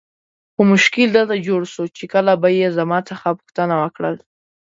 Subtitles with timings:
[0.53, 4.15] خو مشکل دلته جوړ سو چې کله به یې زما څخه پوښتنه وکړل.